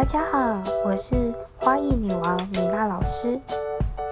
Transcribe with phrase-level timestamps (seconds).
[0.00, 1.14] 大家好，我是
[1.58, 3.38] 花艺女王米娜老师。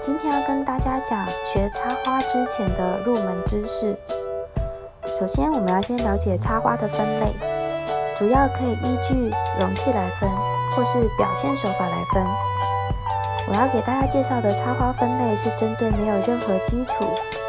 [0.03, 3.96] 今天要跟大家讲学插花之前的入门知识。
[5.19, 7.32] 首先，我们要先了解插花的分类，
[8.19, 10.29] 主要可以依据容器来分，
[10.77, 12.23] 或是表现手法来分。
[13.48, 16.93] 我要给大家介绍的插花分类是针对没有任何基础，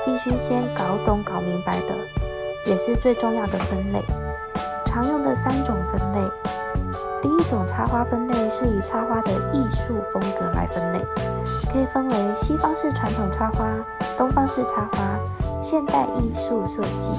[0.06, 1.94] 必须先搞懂、搞明白的，
[2.66, 4.02] 也是最重要的分类。
[4.86, 6.32] 常用的三种分类，
[7.22, 11.00] 第一种插花分类是以插花的艺术风格来分类，
[11.72, 13.66] 可以分为西方式传统插花、
[14.18, 15.20] 东方式插花、
[15.62, 17.12] 现代艺术设计。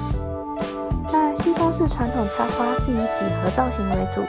[1.13, 4.23] 那西方式传统插花是以几何造型为主，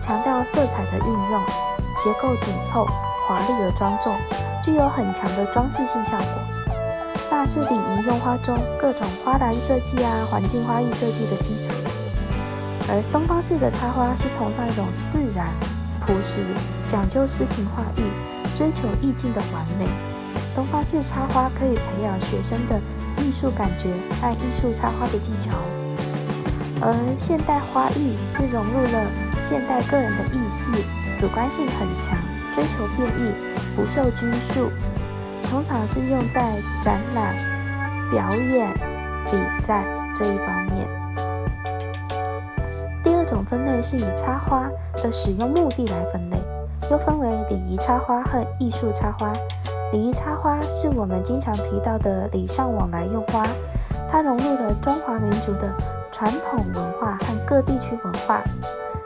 [0.00, 1.40] 强调色彩的运用，
[2.02, 2.84] 结构紧凑、
[3.28, 4.12] 华丽而庄重，
[4.64, 6.26] 具有很强的装饰性效果。
[7.30, 11.91] 那是礼仪用花中各种花篮设计啊、环境花艺设计的基础。
[12.92, 15.48] 而东方式的插花是崇尚一种自然、
[16.04, 16.44] 朴实、
[16.90, 18.04] 讲究诗情画意、
[18.54, 19.88] 追求意境的完美。
[20.54, 22.78] 东方式插花可以培养学生的
[23.16, 23.88] 艺术感觉
[24.20, 25.56] 和艺术插花的技巧，
[26.82, 29.06] 而现代花艺是融入了
[29.40, 30.70] 现代个人的意识，
[31.18, 32.12] 主观性很强，
[32.54, 33.32] 追求变异，
[33.74, 34.70] 不受拘束，
[35.48, 37.34] 通常是用在展览、
[38.10, 38.70] 表演、
[39.24, 39.32] 比
[39.66, 39.82] 赛
[40.14, 41.01] 这一方面。
[43.24, 46.36] 这种分类是以插花的使用目的来分类，
[46.90, 49.32] 又分为礼仪插花和艺术插花。
[49.92, 53.46] 礼仪插花是我们经常提到的礼尚往来用花，
[54.10, 55.72] 它融入了中华民族的
[56.10, 58.42] 传统文化和各地区文化。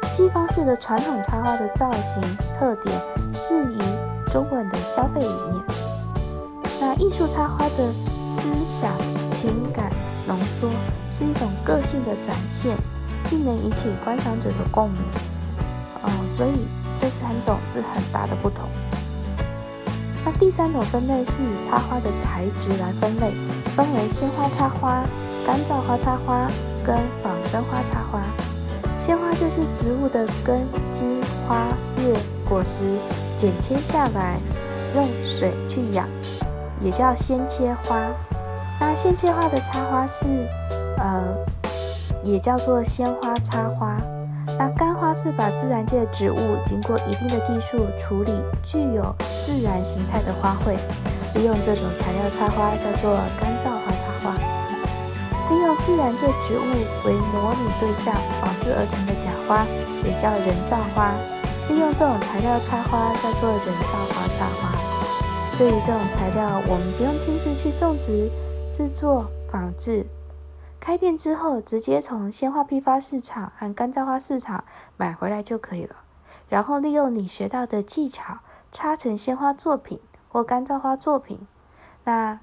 [0.04, 2.22] 西方式的传统插花的造型
[2.58, 2.98] 特点
[3.34, 3.78] 适宜
[4.32, 5.62] 中国人的消费理念。
[6.80, 7.92] 那艺术插花的
[8.30, 8.40] 思
[8.80, 8.90] 想
[9.30, 9.92] 情感
[10.26, 10.70] 浓缩，
[11.10, 12.74] 是一种个性的展现。
[13.28, 15.00] 并能引起观赏者的共鸣，
[16.04, 16.66] 嗯，所以
[17.00, 18.68] 这三种是很大的不同。
[20.24, 23.32] 那第三种分类是以插花的材质来分类，
[23.76, 25.02] 分为鲜花插花、
[25.46, 26.48] 干燥花插花
[26.84, 28.20] 跟仿真花插花。
[28.98, 31.62] 鲜花就是植物的根茎、花
[31.98, 32.84] 叶、果实
[33.36, 34.38] 剪切下来，
[34.94, 36.08] 用水去养，
[36.80, 38.00] 也叫鲜切花。
[38.80, 40.26] 那鲜切花的插花是，
[40.98, 41.55] 呃。
[42.26, 43.96] 也叫做鲜花插花。
[44.58, 48.32] 那干花是把自然界植物经过一定的技术处理，
[48.64, 49.14] 具有
[49.44, 50.76] 自然形态的花卉，
[51.34, 54.34] 利用这种材料插花叫做干燥花插花。
[55.48, 56.66] 利用自然界植物
[57.04, 59.64] 为模拟对象仿制而成的假花，
[60.04, 61.14] 也叫人造花。
[61.68, 64.74] 利用这种材料插花叫做人造花插花。
[65.58, 68.30] 对于这种材料，我们不用亲自去种植、
[68.72, 70.06] 制作、仿制。
[70.78, 74.64] 开店之后，直接从鲜花批发市场和干燥花市场
[74.96, 75.96] 买回来就可以了。
[76.48, 78.38] 然后利用你学到的技巧，
[78.70, 79.98] 插成鲜花作品
[80.28, 81.40] 或干燥花作品。
[82.04, 82.38] 那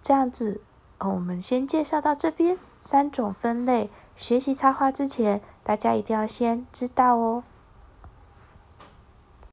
[0.00, 0.62] 这样子，
[1.00, 3.90] 我们先介绍到这边三种分类。
[4.16, 7.44] 学习插花之前，大家一定要先知道哦。